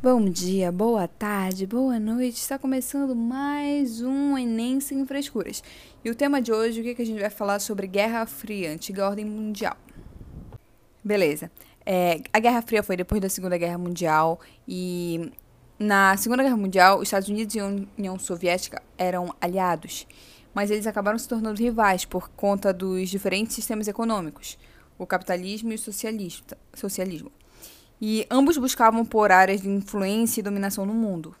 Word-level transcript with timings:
Bom 0.00 0.26
dia, 0.26 0.70
boa 0.70 1.08
tarde, 1.08 1.66
boa 1.66 1.98
noite. 1.98 2.36
Está 2.36 2.56
começando 2.56 3.16
mais 3.16 4.00
um 4.00 4.38
Enem 4.38 4.78
Sem 4.78 5.04
Frescuras. 5.04 5.60
E 6.04 6.08
o 6.08 6.14
tema 6.14 6.40
de 6.40 6.52
hoje, 6.52 6.80
o 6.80 6.84
que, 6.84 6.94
que 6.94 7.02
a 7.02 7.04
gente 7.04 7.20
vai 7.20 7.30
falar 7.30 7.58
sobre 7.58 7.88
Guerra 7.88 8.24
Fria, 8.24 8.70
antiga 8.70 9.08
ordem 9.08 9.24
mundial. 9.24 9.76
Beleza. 11.02 11.50
É, 11.84 12.20
a 12.32 12.38
Guerra 12.38 12.62
Fria 12.62 12.80
foi 12.80 12.96
depois 12.96 13.20
da 13.20 13.28
Segunda 13.28 13.58
Guerra 13.58 13.76
Mundial 13.76 14.38
e 14.68 15.32
na 15.76 16.16
Segunda 16.16 16.44
Guerra 16.44 16.56
Mundial, 16.56 16.98
os 16.98 17.08
Estados 17.08 17.28
Unidos 17.28 17.56
e 17.56 17.58
a 17.58 17.66
União 17.66 18.16
Soviética 18.20 18.80
eram 18.96 19.34
aliados, 19.40 20.06
mas 20.54 20.70
eles 20.70 20.86
acabaram 20.86 21.18
se 21.18 21.26
tornando 21.26 21.60
rivais 21.60 22.04
por 22.04 22.28
conta 22.28 22.72
dos 22.72 23.08
diferentes 23.08 23.56
sistemas 23.56 23.88
econômicos, 23.88 24.60
o 24.96 25.04
capitalismo 25.04 25.72
e 25.72 25.74
o 25.74 25.78
socialismo 25.78 27.32
e 28.00 28.26
ambos 28.30 28.56
buscavam 28.56 29.04
por 29.04 29.32
áreas 29.32 29.60
de 29.60 29.68
influência 29.68 30.40
e 30.40 30.42
dominação 30.42 30.86
no 30.86 30.94
mundo. 30.94 31.34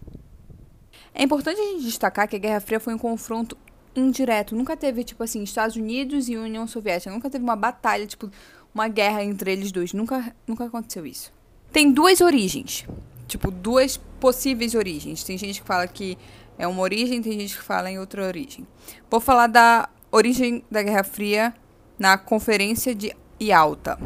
É 1.14 1.22
importante 1.22 1.60
a 1.60 1.64
gente 1.64 1.84
destacar 1.84 2.28
que 2.28 2.36
a 2.36 2.38
Guerra 2.38 2.60
Fria 2.60 2.80
foi 2.80 2.94
um 2.94 2.98
confronto 2.98 3.56
indireto, 3.94 4.54
nunca 4.54 4.76
teve 4.76 5.02
tipo 5.02 5.22
assim 5.22 5.42
Estados 5.42 5.76
Unidos 5.76 6.28
e 6.28 6.36
União 6.36 6.66
Soviética, 6.66 7.10
nunca 7.10 7.28
teve 7.28 7.42
uma 7.42 7.56
batalha, 7.56 8.06
tipo 8.06 8.30
uma 8.74 8.86
guerra 8.86 9.24
entre 9.24 9.52
eles 9.52 9.72
dois, 9.72 9.92
nunca 9.92 10.34
nunca 10.46 10.64
aconteceu 10.64 11.04
isso. 11.06 11.32
Tem 11.72 11.90
duas 11.90 12.20
origens, 12.20 12.86
tipo 13.26 13.50
duas 13.50 13.96
possíveis 14.20 14.74
origens. 14.74 15.24
Tem 15.24 15.36
gente 15.36 15.60
que 15.60 15.66
fala 15.66 15.86
que 15.86 16.16
é 16.58 16.66
uma 16.66 16.82
origem, 16.82 17.20
tem 17.22 17.38
gente 17.38 17.56
que 17.56 17.62
fala 17.62 17.90
em 17.90 17.98
outra 17.98 18.26
origem. 18.26 18.66
Vou 19.10 19.20
falar 19.20 19.46
da 19.46 19.88
origem 20.10 20.64
da 20.70 20.82
Guerra 20.82 21.04
Fria 21.04 21.54
na 21.98 22.16
Conferência 22.16 22.94
de 22.94 23.14
Yalta. 23.40 23.98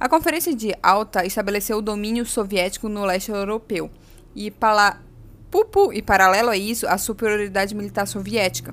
A 0.00 0.08
Conferência 0.08 0.54
de 0.54 0.72
Alta 0.80 1.26
estabeleceu 1.26 1.78
o 1.78 1.82
domínio 1.82 2.24
soviético 2.24 2.88
no 2.88 3.04
leste 3.04 3.32
europeu 3.32 3.90
e, 4.32 4.48
para, 4.48 5.00
pupu, 5.50 5.92
e 5.92 6.00
paralelo 6.00 6.50
a 6.50 6.56
isso, 6.56 6.86
a 6.86 6.96
superioridade 6.96 7.74
militar 7.74 8.06
soviética. 8.06 8.72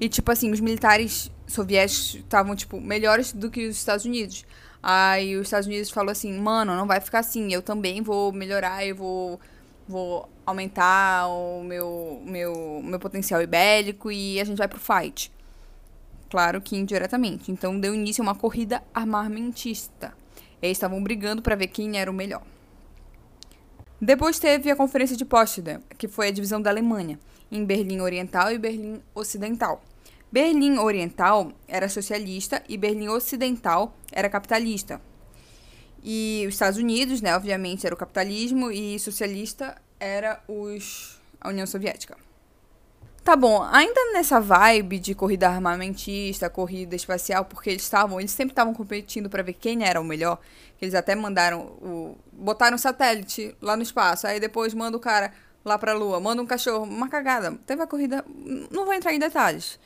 E, 0.00 0.08
tipo 0.08 0.32
assim, 0.32 0.50
os 0.50 0.58
militares 0.58 1.30
soviéticos 1.46 2.16
estavam, 2.16 2.56
tipo, 2.56 2.80
melhores 2.80 3.32
do 3.32 3.48
que 3.48 3.68
os 3.68 3.76
Estados 3.76 4.04
Unidos. 4.04 4.44
Aí 4.82 5.36
os 5.36 5.46
Estados 5.46 5.68
Unidos 5.68 5.90
falou 5.90 6.10
assim, 6.10 6.36
mano, 6.36 6.74
não 6.74 6.88
vai 6.88 7.00
ficar 7.00 7.20
assim, 7.20 7.52
eu 7.52 7.62
também 7.62 8.02
vou 8.02 8.32
melhorar, 8.32 8.84
eu 8.84 8.96
vou, 8.96 9.40
vou 9.86 10.28
aumentar 10.44 11.28
o 11.28 11.62
meu, 11.62 12.20
meu, 12.24 12.80
meu 12.82 12.98
potencial 12.98 13.40
ibélico 13.40 14.10
e 14.10 14.40
a 14.40 14.44
gente 14.44 14.58
vai 14.58 14.66
pro 14.66 14.80
fight. 14.80 15.32
Claro 16.28 16.60
que 16.60 16.76
indiretamente. 16.76 17.52
Então 17.52 17.78
deu 17.78 17.94
início 17.94 18.22
a 18.22 18.26
uma 18.26 18.34
corrida 18.34 18.82
armamentista. 18.92 20.12
Eles 20.60 20.76
estavam 20.76 21.02
brigando 21.02 21.42
para 21.42 21.56
ver 21.56 21.68
quem 21.68 21.98
era 21.98 22.10
o 22.10 22.14
melhor. 22.14 22.42
Depois 24.00 24.38
teve 24.38 24.70
a 24.70 24.76
Conferência 24.76 25.16
de 25.16 25.24
Potsdam, 25.24 25.82
que 25.96 26.06
foi 26.06 26.28
a 26.28 26.30
divisão 26.30 26.62
da 26.62 26.70
Alemanha, 26.70 27.18
em 27.50 27.64
Berlim 27.64 28.00
Oriental 28.00 28.52
e 28.52 28.58
Berlim 28.58 29.02
Ocidental. 29.14 29.82
Berlim 30.30 30.78
Oriental 30.78 31.52
era 31.66 31.88
socialista 31.88 32.62
e 32.68 32.76
Berlim 32.76 33.08
Ocidental 33.08 33.96
era 34.12 34.28
capitalista. 34.28 35.00
E 36.02 36.44
os 36.46 36.54
Estados 36.54 36.78
Unidos, 36.78 37.20
né, 37.20 37.34
obviamente, 37.34 37.86
era 37.86 37.94
o 37.94 37.98
capitalismo 37.98 38.70
e 38.70 38.98
socialista 38.98 39.76
era 39.98 40.40
os, 40.46 41.20
a 41.40 41.48
União 41.48 41.66
Soviética. 41.66 42.16
Tá 43.28 43.36
bom, 43.36 43.62
ainda 43.62 44.14
nessa 44.14 44.40
vibe 44.40 44.98
de 44.98 45.14
corrida 45.14 45.50
armamentista, 45.50 46.48
corrida 46.48 46.96
espacial, 46.96 47.44
porque 47.44 47.68
eles 47.68 47.82
estavam, 47.82 48.18
eles 48.18 48.30
sempre 48.30 48.52
estavam 48.52 48.72
competindo 48.72 49.28
para 49.28 49.42
ver 49.42 49.52
quem 49.52 49.84
era 49.84 50.00
o 50.00 50.04
melhor. 50.04 50.38
Eles 50.80 50.94
até 50.94 51.14
mandaram 51.14 51.60
o 51.60 52.16
botaram 52.32 52.76
um 52.76 52.78
satélite 52.78 53.54
lá 53.60 53.76
no 53.76 53.82
espaço, 53.82 54.26
aí 54.26 54.40
depois 54.40 54.72
manda 54.72 54.96
o 54.96 55.00
cara 55.00 55.30
lá 55.62 55.76
para 55.78 55.92
a 55.92 55.94
lua, 55.94 56.18
manda 56.18 56.40
um 56.40 56.46
cachorro, 56.46 56.84
uma 56.84 57.06
cagada. 57.10 57.52
Teve 57.66 57.82
a 57.82 57.86
corrida, 57.86 58.24
não 58.70 58.86
vou 58.86 58.94
entrar 58.94 59.12
em 59.12 59.18
detalhes. 59.18 59.78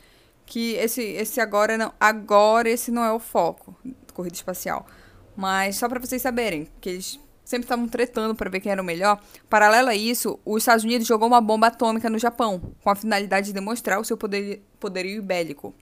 Que 0.47 0.75
esse 0.75 1.03
esse 1.03 1.41
agora 1.41 1.77
não, 1.77 1.93
agora 1.99 2.71
esse 2.71 2.93
não 2.93 3.03
é 3.03 3.13
o 3.13 3.19
foco, 3.19 3.75
corrida 4.15 4.37
espacial. 4.37 4.87
Mas 5.35 5.75
só 5.75 5.89
para 5.89 5.99
vocês 5.99 6.23
saberem 6.23 6.69
que 6.81 6.91
eles 6.91 7.19
sempre 7.45 7.65
estavam 7.65 7.89
tretando 7.89 8.35
para 8.35 8.51
ver 8.51 8.61
quem 8.61 8.73
era 8.73 8.81
o 8.81 8.85
melhor. 8.85 9.21
Paralelo 9.49 9.89
a 9.89 9.95
isso, 9.95 10.39
os 10.45 10.63
Estados 10.63 10.85
Unidos 10.85 11.07
jogou 11.07 11.29
uma 11.29 11.41
bomba 11.41 11.69
atômica 11.69 12.09
no 12.09 12.19
Japão, 12.19 12.75
com 12.83 12.91
a 12.91 12.97
finalidade 12.97 13.49
de 13.49 13.53
demonstrar 13.53 14.01
o 14.01 14.05
seu 14.05 14.17
poder, 14.17 14.63
poderio 14.79 15.23
bélico. 15.23 15.75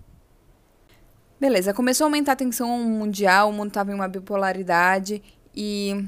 Beleza, 1.40 1.72
começou 1.72 2.04
a 2.04 2.08
aumentar 2.08 2.32
a 2.32 2.36
tensão 2.36 2.68
mundial, 2.78 3.48
o 3.48 3.52
mundo 3.52 3.68
estava 3.68 3.90
em 3.90 3.94
uma 3.94 4.08
bipolaridade 4.08 5.22
e 5.54 6.06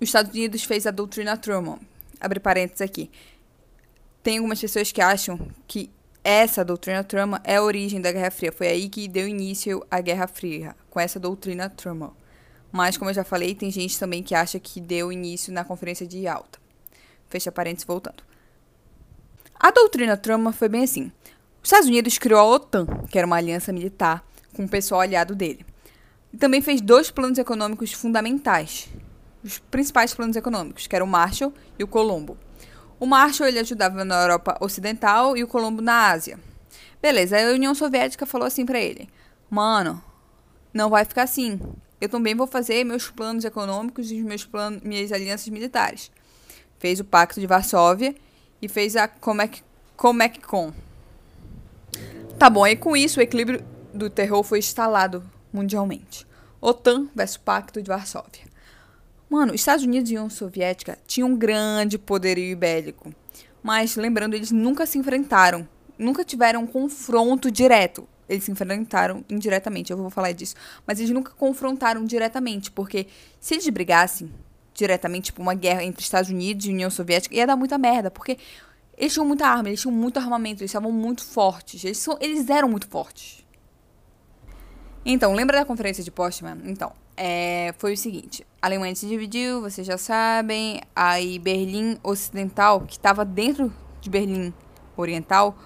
os 0.00 0.08
Estados 0.08 0.32
Unidos 0.32 0.64
fez 0.64 0.86
a 0.86 0.90
doutrina 0.90 1.36
Truman. 1.36 1.78
Abre 2.20 2.40
parênteses 2.40 2.80
aqui. 2.80 3.10
Tem 4.22 4.38
algumas 4.38 4.60
pessoas 4.60 4.90
que 4.90 5.00
acham 5.00 5.38
que 5.68 5.90
essa 6.24 6.64
doutrina 6.64 7.04
Truman 7.04 7.40
é 7.44 7.56
a 7.56 7.62
origem 7.62 8.00
da 8.00 8.10
Guerra 8.10 8.30
Fria. 8.30 8.50
Foi 8.50 8.66
aí 8.66 8.88
que 8.88 9.06
deu 9.06 9.28
início 9.28 9.84
à 9.90 10.00
Guerra 10.00 10.26
Fria, 10.26 10.74
com 10.90 10.98
essa 10.98 11.20
doutrina 11.20 11.68
Truman. 11.68 12.10
Mas, 12.74 12.96
como 12.96 13.08
eu 13.08 13.14
já 13.14 13.22
falei, 13.22 13.54
tem 13.54 13.70
gente 13.70 13.96
também 13.96 14.20
que 14.20 14.34
acha 14.34 14.58
que 14.58 14.80
deu 14.80 15.12
início 15.12 15.52
na 15.52 15.62
Conferência 15.62 16.04
de 16.04 16.18
Yalta. 16.18 16.58
Fecha 17.28 17.52
parênteses 17.52 17.86
voltando. 17.86 18.24
A 19.54 19.70
doutrina 19.70 20.16
Truman 20.16 20.50
foi 20.50 20.68
bem 20.68 20.82
assim. 20.82 21.12
Os 21.62 21.68
Estados 21.68 21.86
Unidos 21.86 22.18
criou 22.18 22.40
a 22.40 22.44
OTAN, 22.44 22.84
que 23.08 23.16
era 23.16 23.28
uma 23.28 23.36
aliança 23.36 23.72
militar 23.72 24.26
com 24.56 24.64
o 24.64 24.68
pessoal 24.68 25.02
aliado 25.02 25.36
dele. 25.36 25.64
E 26.32 26.36
também 26.36 26.60
fez 26.60 26.80
dois 26.80 27.12
planos 27.12 27.38
econômicos 27.38 27.92
fundamentais. 27.92 28.88
Os 29.44 29.60
principais 29.60 30.12
planos 30.12 30.34
econômicos, 30.34 30.88
que 30.88 30.96
eram 30.96 31.06
o 31.06 31.08
Marshall 31.08 31.54
e 31.78 31.84
o 31.84 31.86
Colombo. 31.86 32.36
O 32.98 33.06
Marshall 33.06 33.50
ele 33.50 33.60
ajudava 33.60 34.04
na 34.04 34.20
Europa 34.22 34.58
Ocidental 34.60 35.36
e 35.36 35.44
o 35.44 35.48
Colombo 35.48 35.80
na 35.80 36.10
Ásia. 36.10 36.40
Beleza, 37.00 37.38
a 37.38 37.52
União 37.52 37.72
Soviética 37.72 38.26
falou 38.26 38.48
assim 38.48 38.66
para 38.66 38.80
ele: 38.80 39.08
"Mano, 39.48 40.02
não 40.72 40.90
vai 40.90 41.04
ficar 41.04 41.22
assim 41.22 41.60
eu 42.00 42.08
também 42.08 42.34
vou 42.34 42.46
fazer 42.46 42.84
meus 42.84 43.10
planos 43.10 43.44
econômicos 43.44 44.10
e 44.10 44.22
meus 44.22 44.44
planos, 44.44 44.82
minhas 44.82 45.12
alianças 45.12 45.48
militares. 45.48 46.10
Fez 46.78 47.00
o 47.00 47.04
Pacto 47.04 47.40
de 47.40 47.46
Varsóvia 47.46 48.14
e 48.60 48.68
fez 48.68 48.96
a 48.96 49.08
Comec, 49.08 49.62
Comecon. 49.96 50.72
Tá 52.38 52.50
bom, 52.50 52.66
e 52.66 52.76
com 52.76 52.96
isso 52.96 53.20
o 53.20 53.22
equilíbrio 53.22 53.64
do 53.92 54.10
terror 54.10 54.42
foi 54.42 54.58
instalado 54.58 55.22
mundialmente. 55.52 56.26
OTAN 56.60 57.08
versus 57.14 57.36
Pacto 57.36 57.80
de 57.80 57.88
Varsóvia. 57.88 58.44
Mano, 59.30 59.54
Estados 59.54 59.84
Unidos 59.84 60.10
e 60.10 60.14
União 60.14 60.28
Soviética 60.28 60.98
tinham 61.06 61.30
um 61.30 61.36
grande 61.36 61.98
poderio 61.98 62.56
bélico. 62.56 63.14
Mas, 63.62 63.96
lembrando, 63.96 64.34
eles 64.34 64.50
nunca 64.50 64.84
se 64.84 64.98
enfrentaram. 64.98 65.66
Nunca 65.98 66.24
tiveram 66.24 66.62
um 66.62 66.66
confronto 66.66 67.50
direto 67.50 68.06
eles 68.28 68.44
se 68.44 68.50
enfrentaram 68.50 69.24
indiretamente, 69.28 69.90
eu 69.90 69.96
vou 69.96 70.10
falar 70.10 70.32
disso. 70.32 70.54
Mas 70.86 70.98
eles 70.98 71.10
nunca 71.10 71.32
confrontaram 71.32 72.04
diretamente, 72.04 72.70
porque 72.70 73.06
se 73.40 73.54
eles 73.54 73.68
brigassem 73.68 74.30
diretamente, 74.74 75.26
tipo, 75.26 75.40
uma 75.40 75.54
guerra 75.54 75.84
entre 75.84 76.02
Estados 76.02 76.30
Unidos 76.30 76.66
e 76.66 76.70
União 76.70 76.90
Soviética, 76.90 77.34
ia 77.34 77.46
dar 77.46 77.56
muita 77.56 77.78
merda, 77.78 78.10
porque 78.10 78.38
eles 78.96 79.12
tinham 79.12 79.26
muita 79.26 79.46
arma, 79.46 79.68
eles 79.68 79.80
tinham 79.80 79.94
muito 79.94 80.18
armamento, 80.18 80.62
eles 80.62 80.70
estavam 80.70 80.92
muito 80.92 81.24
fortes. 81.24 81.84
Eles, 81.84 81.98
são, 81.98 82.16
eles 82.20 82.48
eram 82.48 82.68
muito 82.68 82.88
fortes. 82.88 83.44
Então, 85.04 85.34
lembra 85.34 85.58
da 85.58 85.64
conferência 85.64 86.02
de 86.02 86.10
Potsdam? 86.10 86.58
Então, 86.64 86.92
é, 87.16 87.74
foi 87.78 87.92
o 87.92 87.96
seguinte: 87.96 88.46
a 88.60 88.66
Alemanha 88.66 88.94
se 88.94 89.06
dividiu, 89.06 89.60
vocês 89.60 89.86
já 89.86 89.98
sabem. 89.98 90.80
Aí 90.94 91.38
Berlim 91.38 91.98
Ocidental, 92.02 92.80
que 92.82 92.94
estava 92.94 93.24
dentro 93.24 93.72
de 94.00 94.08
Berlim 94.08 94.52
Oriental, 94.96 95.56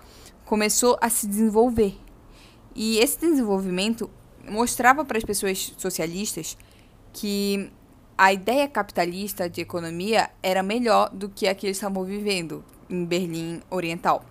começou 0.44 0.98
a 1.00 1.08
se 1.08 1.26
desenvolver. 1.26 1.96
E 2.81 3.00
esse 3.00 3.19
desenvolvimento 3.19 4.09
mostrava 4.49 5.05
para 5.05 5.19
as 5.19 5.25
pessoas 5.25 5.75
socialistas 5.77 6.56
que 7.12 7.72
a 8.16 8.33
ideia 8.33 8.69
capitalista 8.69 9.50
de 9.50 9.61
economia 9.61 10.31
era 10.41 10.62
melhor 10.62 11.11
do 11.11 11.29
que 11.29 11.49
a 11.49 11.56
que 11.56 11.67
eles 11.67 11.76
estavam 11.76 12.05
vivendo 12.05 12.64
em 12.88 13.05
Berlim 13.05 13.61
Oriental. 13.69 14.25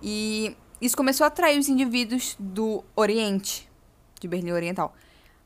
E 0.00 0.56
isso 0.80 0.96
começou 0.96 1.24
a 1.24 1.26
atrair 1.26 1.58
os 1.58 1.68
indivíduos 1.68 2.36
do 2.38 2.84
Oriente, 2.94 3.68
de 4.20 4.28
Berlim 4.28 4.52
Oriental. 4.52 4.94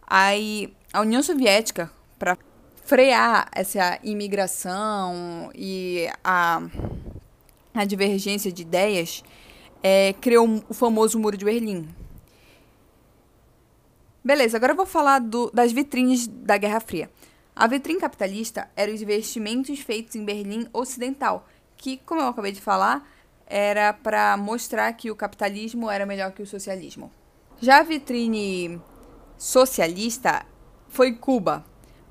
Aí 0.06 0.70
a 0.92 1.00
União 1.00 1.22
Soviética, 1.22 1.90
para 2.18 2.36
frear 2.84 3.48
essa 3.52 3.98
imigração 4.02 5.50
e 5.54 6.10
a, 6.22 6.60
a 7.72 7.86
divergência 7.86 8.52
de 8.52 8.60
ideias, 8.60 9.24
é, 9.82 10.12
criou 10.20 10.62
o 10.68 10.74
famoso 10.74 11.18
Muro 11.18 11.38
de 11.38 11.44
Berlim, 11.46 11.88
Beleza, 14.24 14.56
agora 14.56 14.72
eu 14.72 14.76
vou 14.76 14.86
falar 14.86 15.18
do, 15.18 15.50
das 15.50 15.72
vitrines 15.72 16.28
da 16.28 16.56
Guerra 16.56 16.78
Fria. 16.78 17.10
A 17.56 17.66
vitrine 17.66 17.98
capitalista 17.98 18.70
era 18.76 18.92
os 18.92 19.02
investimentos 19.02 19.80
feitos 19.80 20.14
em 20.14 20.24
Berlim 20.24 20.68
Ocidental, 20.72 21.46
que, 21.76 21.96
como 21.98 22.20
eu 22.20 22.28
acabei 22.28 22.52
de 22.52 22.60
falar, 22.60 23.04
era 23.48 23.92
para 23.92 24.36
mostrar 24.36 24.92
que 24.92 25.10
o 25.10 25.16
capitalismo 25.16 25.90
era 25.90 26.06
melhor 26.06 26.30
que 26.30 26.40
o 26.40 26.46
socialismo. 26.46 27.10
Já 27.60 27.80
a 27.80 27.82
vitrine 27.82 28.80
socialista 29.36 30.46
foi 30.88 31.12
Cuba, 31.12 31.64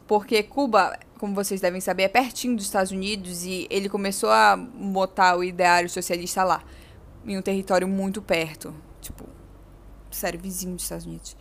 porque 0.06 0.44
Cuba, 0.44 1.00
como 1.18 1.34
vocês 1.34 1.62
devem 1.62 1.80
saber, 1.80 2.04
é 2.04 2.10
pertinho 2.10 2.58
dos 2.58 2.66
Estados 2.66 2.92
Unidos 2.92 3.46
e 3.46 3.68
ele 3.70 3.88
começou 3.88 4.30
a 4.30 4.58
botar 4.58 5.38
o 5.38 5.44
ideário 5.46 5.90
socialista 5.90 6.44
lá, 6.44 6.62
em 7.26 7.38
um 7.38 7.42
território 7.42 7.88
muito 7.88 8.22
perto, 8.22 8.76
tipo, 9.00 9.24
sério, 10.12 10.40
vizinho 10.42 10.76
dos 10.76 10.84
Estados 10.84 11.06
Unidos. 11.06 11.38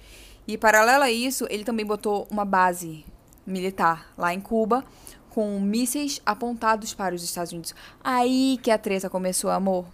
E 0.46 0.58
paralelo 0.58 1.04
a 1.04 1.10
isso, 1.10 1.46
ele 1.48 1.64
também 1.64 1.86
botou 1.86 2.26
uma 2.30 2.44
base 2.44 3.04
militar 3.46 4.12
lá 4.16 4.32
em 4.34 4.40
Cuba, 4.40 4.84
com 5.30 5.60
mísseis 5.60 6.20
apontados 6.26 6.92
para 6.92 7.14
os 7.14 7.22
Estados 7.22 7.52
Unidos. 7.52 7.74
Aí 8.02 8.58
que 8.62 8.70
a 8.70 8.78
treta 8.78 9.08
começou, 9.08 9.50
amor. 9.50 9.86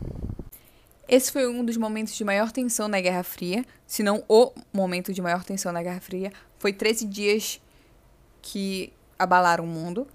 Esse 1.08 1.31
foi 1.31 1.46
um 1.46 1.64
dos 1.64 1.76
momentos 1.76 2.14
de 2.14 2.25
maior 2.25 2.50
tensão 2.50 2.88
na 2.88 3.00
Guerra 3.00 3.22
Fria, 3.22 3.64
se 3.87 4.02
não 4.02 4.25
o 4.28 4.50
momento 4.72 5.12
de 5.12 5.22
maior 5.22 5.44
tensão 5.44 5.72
na 5.72 5.82
Guerra 5.82 6.00
Fria. 6.00 6.32
Foi 6.58 6.72
13 6.72 7.06
dias 7.06 7.60
que 8.42 8.92
abalaram 9.19 9.64
o 9.64 9.66
mundo. 9.66 10.06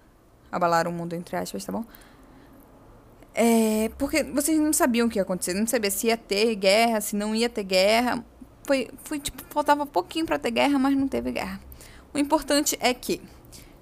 Abalaram 0.51 0.92
o 0.92 0.94
mundo, 0.94 1.13
entre 1.13 1.38
aspas, 1.38 1.63
tá 1.63 1.72
bom? 1.72 1.86
É, 3.34 3.89
porque 3.98 4.24
vocês 4.24 4.60
não 4.60 4.74
sabiam 4.74 5.07
o 5.07 5.10
que 5.10 5.18
ia 5.18 5.24
acontecer, 5.24 5.54
não 5.54 5.66
sabia 5.66 5.89
se 5.89 6.07
ia 6.07 6.18
ter 6.18 6.54
guerra, 6.56 7.00
se 7.00 7.16
não 7.16 7.34
ia 7.34 7.48
ter 7.48 7.63
guerra. 7.63 8.24
Foi, 8.72 8.88
foi 9.04 9.20
tipo, 9.20 9.44
faltava 9.50 9.86
pouquinho 9.86 10.26
para 10.26 10.40
ter 10.40 10.50
guerra, 10.50 10.80
mas 10.80 10.96
não 10.96 11.06
teve 11.06 11.30
guerra. 11.34 11.60
O 12.14 12.18
importante 12.18 12.78
é 12.80 12.94
que, 12.94 13.22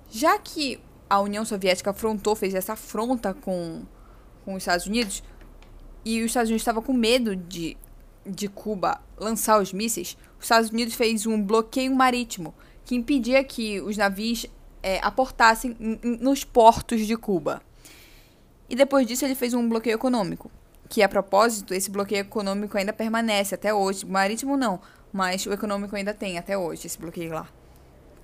já 0.09 0.39
que 0.39 0.79
a 1.07 1.19
União 1.19 1.45
Soviética 1.45 1.91
afrontou, 1.91 2.35
fez 2.35 2.55
essa 2.55 2.73
afronta 2.73 3.31
com, 3.31 3.83
com 4.43 4.55
os 4.55 4.63
Estados 4.63 4.87
Unidos, 4.87 5.21
e 6.03 6.21
os 6.21 6.31
Estados 6.31 6.49
Unidos 6.49 6.63
estavam 6.63 6.81
com 6.81 6.91
medo 6.91 7.35
de, 7.35 7.77
de 8.25 8.47
Cuba 8.47 8.99
lançar 9.15 9.61
os 9.61 9.71
mísseis, 9.71 10.17
os 10.39 10.45
Estados 10.45 10.71
Unidos 10.71 10.95
fez 10.95 11.27
um 11.27 11.39
bloqueio 11.39 11.95
marítimo 11.95 12.55
que 12.83 12.95
impedia 12.95 13.43
que 13.43 13.79
os 13.81 13.95
navios 13.95 14.47
é, 14.81 14.97
aportassem 15.03 15.77
nos 16.19 16.43
portos 16.43 17.05
de 17.05 17.15
Cuba. 17.15 17.61
E 18.67 18.75
depois 18.75 19.05
disso 19.05 19.23
ele 19.23 19.35
fez 19.35 19.53
um 19.53 19.69
bloqueio 19.69 19.93
econômico, 19.93 20.49
que 20.89 21.03
a 21.03 21.07
propósito, 21.07 21.73
esse 21.73 21.91
bloqueio 21.91 22.21
econômico 22.21 22.75
ainda 22.75 22.91
permanece 22.91 23.53
até 23.53 23.71
hoje. 23.71 24.05
Marítimo 24.05 24.57
não, 24.57 24.81
mas 25.13 25.45
o 25.45 25.53
econômico 25.53 25.95
ainda 25.95 26.15
tem 26.15 26.37
até 26.39 26.57
hoje 26.57 26.87
esse 26.87 26.97
bloqueio 26.97 27.31
lá. 27.31 27.47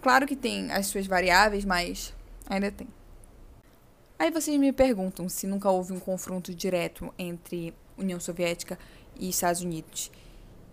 Claro 0.01 0.25
que 0.25 0.35
tem 0.35 0.71
as 0.71 0.87
suas 0.87 1.05
variáveis, 1.05 1.63
mas 1.63 2.13
ainda 2.49 2.71
tem. 2.71 2.87
Aí 4.17 4.31
vocês 4.31 4.57
me 4.59 4.71
perguntam 4.71 5.29
se 5.29 5.45
nunca 5.45 5.69
houve 5.69 5.93
um 5.93 5.99
confronto 5.99 6.53
direto 6.55 7.13
entre 7.19 7.73
União 7.97 8.19
Soviética 8.19 8.79
e 9.19 9.29
Estados 9.29 9.61
Unidos. 9.61 10.11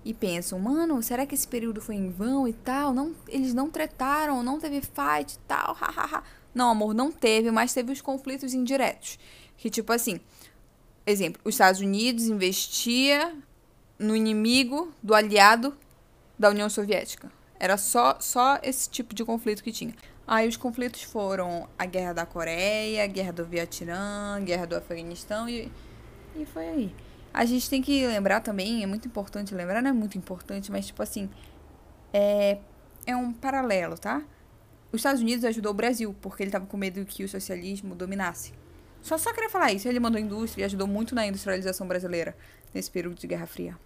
E 0.05 0.15
pensam, 0.15 0.59
mano, 0.59 1.03
será 1.03 1.27
que 1.27 1.35
esse 1.35 1.47
período 1.47 1.81
foi 1.81 1.95
em 1.97 2.11
vão 2.11 2.49
e 2.49 2.53
tal? 2.53 2.93
Não, 2.93 3.15
eles 3.29 3.53
não 3.53 3.71
tretaram, 3.71 4.43
não 4.43 4.59
teve 4.59 4.81
fight 4.81 5.35
e 5.35 5.39
tal, 5.47 5.75
hahaha. 5.81 6.23
Não, 6.55 6.71
amor, 6.71 6.95
não 6.95 7.11
teve, 7.11 7.51
mas 7.51 7.73
teve 7.75 7.93
os 7.93 8.01
conflitos 8.01 8.55
indiretos. 8.55 9.19
Que 9.57 9.71
tipo 9.71 9.93
assim, 9.93 10.21
exemplo, 11.07 11.41
os 11.45 11.55
Estados 11.55 11.81
Unidos 11.81 12.25
investia 12.25 13.35
no 13.99 14.17
inimigo 14.17 14.93
do 15.03 15.15
aliado 15.15 15.77
da 16.39 16.51
União 16.51 16.69
Soviética. 16.69 17.31
Era 17.59 17.77
só, 17.77 18.19
só 18.21 18.59
esse 18.63 18.91
tipo 18.91 19.15
de 19.15 19.25
conflito 19.25 19.63
que 19.63 19.71
tinha. 19.71 19.95
Aí 20.27 20.49
os 20.49 20.57
conflitos 20.57 21.03
foram 21.03 21.69
a 21.79 21.85
Guerra 21.85 22.13
da 22.13 22.27
Coreia, 22.27 23.05
a 23.05 23.07
Guerra 23.07 23.33
do 23.33 23.45
Vietnã, 23.45 24.37
a 24.37 24.41
Guerra 24.41 24.67
do 24.67 24.77
Afeganistão 24.77 25.49
e, 25.49 25.71
e 26.37 26.45
foi 26.47 26.69
aí. 26.69 26.95
A 27.33 27.45
gente 27.45 27.69
tem 27.69 27.81
que 27.81 28.07
lembrar 28.07 28.41
também, 28.41 28.83
é 28.83 28.87
muito 28.87 29.07
importante 29.09 29.55
lembrar, 29.55 29.81
não 29.81 29.91
é 29.91 29.93
muito 29.93 30.19
importante, 30.19 30.71
mas 30.71 30.87
tipo 30.87 31.03
assim, 31.03 31.31
é, 32.13 32.59
é 33.07 33.17
um 33.17 33.33
paralelo, 33.33 33.97
tá? 33.97 34.23
Os 34.93 34.99
Estados 34.99 35.23
Unidos 35.23 35.45
ajudou 35.45 35.73
o 35.73 35.75
Brasil, 35.75 36.15
porque 36.21 36.43
ele 36.43 36.49
estava 36.49 36.67
com 36.67 36.77
medo 36.77 37.05
que 37.07 37.25
o 37.25 37.29
socialismo 37.29 37.95
dominasse. 37.95 38.53
Só 39.03 39.19
só 39.19 39.33
queria 39.33 39.51
falar 39.51 39.73
isso, 39.73 39.89
ele 39.89 40.01
mandou 40.01 40.21
indústria 40.21 40.63
e 40.63 40.65
ajudou 40.65 40.87
muito 40.87 41.15
na 41.15 41.27
industrialização 41.27 41.87
brasileira 41.87 42.37
nesse 42.73 42.91
período 42.91 43.17
de 43.17 43.27
Guerra 43.27 43.47
Fria. 43.47 43.77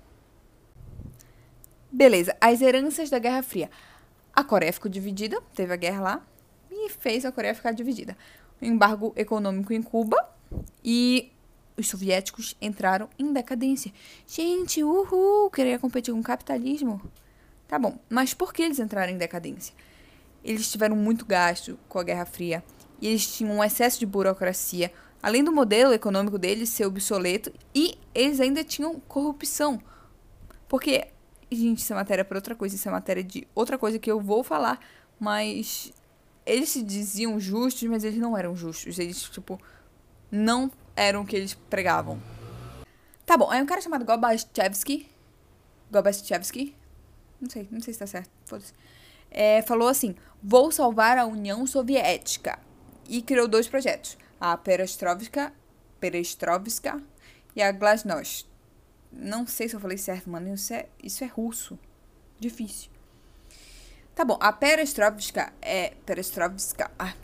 Beleza, 1.90 2.36
as 2.40 2.60
heranças 2.60 3.08
da 3.08 3.18
Guerra 3.18 3.42
Fria. 3.42 3.70
A 4.34 4.44
Coreia 4.44 4.72
ficou 4.72 4.90
dividida, 4.90 5.40
teve 5.54 5.72
a 5.72 5.76
guerra 5.76 6.00
lá, 6.02 6.26
e 6.70 6.90
fez 6.90 7.24
a 7.24 7.32
Coreia 7.32 7.54
ficar 7.54 7.72
dividida. 7.72 8.16
O 8.60 8.64
embargo 8.64 9.12
econômico 9.16 9.72
em 9.72 9.82
Cuba 9.82 10.16
e 10.84 11.32
os 11.76 11.88
soviéticos 11.88 12.56
entraram 12.60 13.08
em 13.18 13.32
decadência. 13.32 13.92
Gente, 14.26 14.82
uhul, 14.82 15.50
queria 15.50 15.78
competir 15.78 16.12
com 16.12 16.20
o 16.20 16.22
capitalismo. 16.22 17.00
Tá 17.66 17.78
bom, 17.78 17.98
mas 18.08 18.32
por 18.32 18.52
que 18.52 18.62
eles 18.62 18.78
entraram 18.78 19.12
em 19.12 19.18
decadência? 19.18 19.74
Eles 20.44 20.70
tiveram 20.70 20.96
muito 20.96 21.26
gasto 21.26 21.78
com 21.88 21.98
a 21.98 22.04
Guerra 22.04 22.24
Fria 22.24 22.62
e 23.00 23.08
eles 23.08 23.26
tinham 23.26 23.56
um 23.56 23.64
excesso 23.64 23.98
de 23.98 24.06
burocracia, 24.06 24.92
além 25.22 25.42
do 25.42 25.52
modelo 25.52 25.92
econômico 25.92 26.38
deles 26.38 26.68
ser 26.68 26.86
obsoleto, 26.86 27.52
e 27.74 27.98
eles 28.14 28.40
ainda 28.40 28.62
tinham 28.64 29.00
corrupção. 29.00 29.80
Porque 30.68 31.08
Gente, 31.50 31.78
isso 31.78 31.92
é 31.92 31.96
matéria 31.96 32.24
para 32.24 32.38
outra 32.38 32.56
coisa, 32.56 32.74
isso 32.74 32.88
é 32.88 32.90
matéria 32.90 33.22
de 33.22 33.46
outra 33.54 33.78
coisa 33.78 33.98
que 33.98 34.10
eu 34.10 34.20
vou 34.20 34.42
falar, 34.42 34.80
mas 35.18 35.92
eles 36.44 36.70
se 36.70 36.82
diziam 36.82 37.38
justos, 37.38 37.88
mas 37.88 38.02
eles 38.02 38.18
não 38.18 38.36
eram 38.36 38.56
justos. 38.56 38.98
Eles, 38.98 39.22
tipo, 39.22 39.60
não 40.30 40.70
eram 40.96 41.22
o 41.22 41.26
que 41.26 41.36
eles 41.36 41.54
pregavam. 41.54 42.20
Tá 43.24 43.36
bom, 43.36 43.48
aí 43.50 43.62
um 43.62 43.66
cara 43.66 43.80
chamado 43.80 44.04
Gorbachev, 44.04 45.04
Gorbachev, 45.90 46.74
não 47.40 47.50
sei, 47.50 47.68
não 47.70 47.80
sei 47.80 47.92
se 47.92 47.98
tá 47.98 48.06
certo, 48.06 48.30
foda-se, 48.44 48.72
é, 49.30 49.62
falou 49.62 49.88
assim, 49.88 50.14
vou 50.40 50.70
salvar 50.70 51.18
a 51.18 51.26
União 51.26 51.66
Soviética, 51.66 52.58
e 53.08 53.20
criou 53.20 53.48
dois 53.48 53.66
projetos, 53.66 54.16
a 54.40 54.56
Perestroika, 54.56 55.52
Perestroika 56.00 57.02
e 57.54 57.62
a 57.62 57.72
Glasnost. 57.72 58.46
Não 59.12 59.46
sei 59.46 59.68
se 59.68 59.76
eu 59.76 59.80
falei 59.80 59.96
certo, 59.96 60.28
mano. 60.28 60.52
Isso 60.52 60.74
é, 60.74 60.86
isso 61.02 61.24
é 61.24 61.26
russo. 61.26 61.78
Difícil. 62.38 62.90
Tá 64.14 64.24
bom, 64.24 64.38
a 64.40 64.52
perestroika 64.52 65.52
é. 65.60 65.94
Perestroika. 66.04 66.90
Ah, 66.98 67.14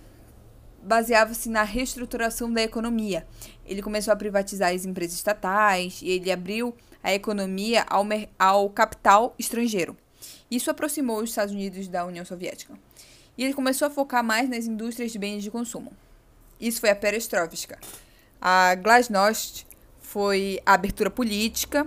baseava-se 0.83 1.49
na 1.49 1.63
reestruturação 1.63 2.53
da 2.53 2.63
economia. 2.63 3.27
Ele 3.65 3.83
começou 3.83 4.13
a 4.13 4.17
privatizar 4.17 4.75
as 4.75 4.85
empresas 4.85 5.17
estatais 5.17 6.01
e 6.03 6.11
ele 6.11 6.31
abriu 6.31 6.75
a 7.03 7.13
economia 7.13 7.85
ao, 7.89 8.05
ao 8.39 8.71
capital 8.71 9.35
estrangeiro. 9.39 9.97
Isso 10.51 10.71
aproximou 10.71 11.23
os 11.23 11.31
Estados 11.31 11.55
Unidos 11.55 11.89
da 11.89 12.05
União 12.05 12.25
Soviética. 12.25 12.75
E 13.37 13.45
ele 13.45 13.55
começou 13.55 13.87
a 13.87 13.91
focar 13.91 14.23
mais 14.23 14.49
nas 14.49 14.67
indústrias 14.67 15.13
de 15.13 15.19
bens 15.19 15.43
de 15.43 15.51
consumo. 15.51 15.93
Isso 16.63 16.81
foi 16.81 16.91
a 16.91 16.97
perestroika. 16.97 17.77
A 18.41 18.77
glasnost 18.77 19.67
foi 20.01 20.61
a 20.65 20.75
abertura 20.75 21.11
política, 21.11 21.85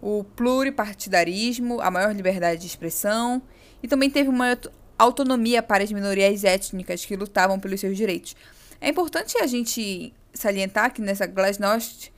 o 0.00 0.24
pluripartidarismo, 0.24 1.78
a 1.82 1.90
maior 1.90 2.14
liberdade 2.14 2.62
de 2.62 2.66
expressão 2.66 3.42
e 3.82 3.86
também 3.86 4.08
teve 4.08 4.30
uma 4.30 4.58
autonomia 4.98 5.62
para 5.62 5.84
as 5.84 5.92
minorias 5.92 6.42
étnicas 6.42 7.04
que 7.04 7.14
lutavam 7.14 7.60
pelos 7.60 7.80
seus 7.80 7.96
direitos. 7.96 8.34
É 8.80 8.88
importante 8.88 9.36
a 9.36 9.46
gente 9.46 10.14
salientar 10.32 10.92
que 10.94 11.02
nessa 11.02 11.26
Glasnost, 11.26 12.10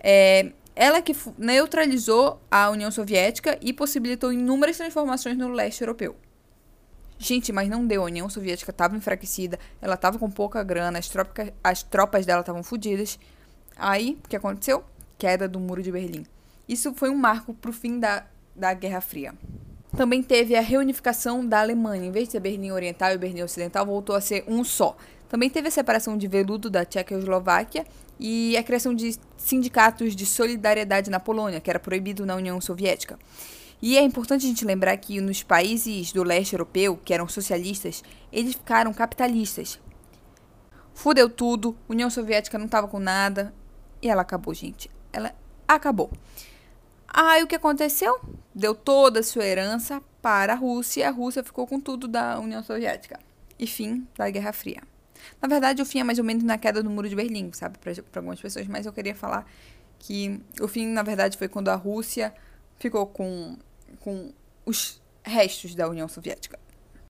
é, 0.00 0.52
ela 0.74 1.02
que 1.02 1.14
neutralizou 1.36 2.40
a 2.50 2.70
União 2.70 2.90
Soviética 2.90 3.58
e 3.60 3.72
possibilitou 3.72 4.32
inúmeras 4.32 4.78
transformações 4.78 5.36
no 5.36 5.48
leste 5.48 5.82
europeu. 5.82 6.16
Gente, 7.18 7.52
mas 7.52 7.68
não 7.68 7.86
deu. 7.86 8.02
A 8.02 8.06
União 8.06 8.28
Soviética 8.30 8.70
estava 8.70 8.96
enfraquecida, 8.96 9.58
ela 9.82 9.94
estava 9.94 10.18
com 10.18 10.30
pouca 10.30 10.62
grana, 10.62 10.98
as, 10.98 11.08
tropas, 11.08 11.52
as 11.62 11.82
tropas 11.82 12.24
dela 12.24 12.40
estavam 12.40 12.62
fodidas. 12.62 13.18
Aí, 13.76 14.18
o 14.24 14.28
que 14.28 14.36
aconteceu? 14.36 14.84
Queda 15.18 15.48
do 15.48 15.58
Muro 15.58 15.82
de 15.82 15.90
Berlim. 15.90 16.24
Isso 16.68 16.94
foi 16.94 17.10
um 17.10 17.16
marco 17.16 17.52
para 17.52 17.70
o 17.70 17.72
fim 17.72 17.98
da, 17.98 18.24
da 18.54 18.72
Guerra 18.72 19.00
Fria. 19.00 19.34
Também 19.96 20.22
teve 20.22 20.54
a 20.54 20.60
reunificação 20.60 21.44
da 21.44 21.60
Alemanha. 21.60 22.06
Em 22.06 22.12
vez 22.12 22.28
de 22.28 22.32
ser 22.32 22.40
Berlim 22.40 22.70
Oriental 22.70 23.12
e 23.12 23.18
Berlim 23.18 23.42
Ocidental, 23.42 23.84
voltou 23.84 24.14
a 24.14 24.20
ser 24.20 24.44
um 24.46 24.62
só. 24.62 24.96
Também 25.28 25.50
teve 25.50 25.68
a 25.68 25.70
separação 25.70 26.16
de 26.16 26.28
veludo 26.28 26.70
da 26.70 26.84
Tchecoslováquia 26.84 27.84
e 28.18 28.56
a 28.56 28.62
criação 28.62 28.94
de 28.94 29.16
sindicatos 29.36 30.14
de 30.14 30.24
solidariedade 30.24 31.10
na 31.10 31.18
Polônia, 31.18 31.60
que 31.60 31.70
era 31.70 31.78
proibido 31.78 32.24
na 32.24 32.36
União 32.36 32.60
Soviética. 32.60 33.18
E 33.80 33.96
é 33.96 34.02
importante 34.02 34.44
a 34.44 34.48
gente 34.48 34.64
lembrar 34.64 34.96
que 34.96 35.20
nos 35.20 35.42
países 35.42 36.12
do 36.12 36.22
leste 36.22 36.54
europeu, 36.54 36.96
que 36.96 37.14
eram 37.14 37.28
socialistas, 37.28 38.02
eles 38.32 38.54
ficaram 38.54 38.92
capitalistas. 38.92 39.78
Fudeu 40.92 41.30
tudo, 41.30 41.76
União 41.88 42.10
Soviética 42.10 42.58
não 42.58 42.66
estava 42.66 42.88
com 42.88 42.98
nada, 42.98 43.54
e 44.02 44.08
ela 44.08 44.22
acabou, 44.22 44.52
gente. 44.52 44.90
Ela 45.12 45.32
acabou. 45.66 46.10
Aí 47.06 47.42
o 47.42 47.46
que 47.46 47.54
aconteceu? 47.54 48.20
Deu 48.54 48.74
toda 48.74 49.20
a 49.20 49.22
sua 49.22 49.44
herança 49.44 50.02
para 50.20 50.52
a 50.52 50.56
Rússia 50.56 51.00
e 51.00 51.04
a 51.04 51.10
Rússia 51.10 51.44
ficou 51.44 51.66
com 51.66 51.80
tudo 51.80 52.08
da 52.08 52.38
União 52.38 52.62
Soviética. 52.62 53.18
E 53.58 53.66
fim 53.66 54.06
da 54.16 54.28
Guerra 54.28 54.52
Fria. 54.52 54.82
Na 55.40 55.48
verdade, 55.48 55.82
o 55.82 55.86
fim 55.86 56.00
é 56.00 56.04
mais 56.04 56.18
ou 56.18 56.24
menos 56.24 56.44
na 56.44 56.58
queda 56.58 56.82
do 56.82 56.90
Muro 56.90 57.08
de 57.08 57.16
Berlim, 57.16 57.50
sabe? 57.52 57.78
Para 57.78 57.92
algumas 58.16 58.40
pessoas, 58.40 58.66
mas 58.66 58.86
eu 58.86 58.92
queria 58.92 59.14
falar 59.14 59.46
que 59.98 60.40
o 60.60 60.68
fim, 60.68 60.86
na 60.86 61.02
verdade, 61.02 61.36
foi 61.36 61.48
quando 61.48 61.68
a 61.68 61.74
Rússia 61.74 62.32
ficou 62.78 63.06
com, 63.06 63.56
com 64.08 64.32
os 64.64 65.02
restos 65.22 65.74
da 65.74 65.86
União 65.86 66.08
Soviética. 66.08 66.58